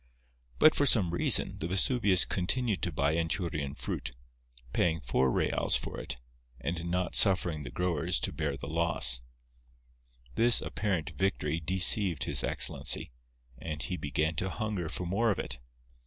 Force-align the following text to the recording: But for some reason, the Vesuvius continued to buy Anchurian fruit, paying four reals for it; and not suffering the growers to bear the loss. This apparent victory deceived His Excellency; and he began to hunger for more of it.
But 0.57 0.73
for 0.73 0.87
some 0.87 1.11
reason, 1.13 1.59
the 1.59 1.67
Vesuvius 1.67 2.25
continued 2.25 2.81
to 2.81 2.91
buy 2.91 3.13
Anchurian 3.15 3.75
fruit, 3.75 4.15
paying 4.73 4.99
four 4.99 5.29
reals 5.29 5.75
for 5.75 5.99
it; 5.99 6.17
and 6.59 6.85
not 6.89 7.13
suffering 7.13 7.61
the 7.61 7.69
growers 7.69 8.19
to 8.21 8.31
bear 8.31 8.57
the 8.57 8.65
loss. 8.65 9.21
This 10.33 10.59
apparent 10.59 11.11
victory 11.11 11.59
deceived 11.59 12.23
His 12.23 12.43
Excellency; 12.43 13.11
and 13.59 13.83
he 13.83 13.95
began 13.95 14.33
to 14.37 14.49
hunger 14.49 14.89
for 14.89 15.05
more 15.05 15.29
of 15.29 15.37
it. 15.37 15.59